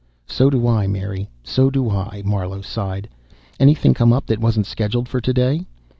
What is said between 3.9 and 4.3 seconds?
come up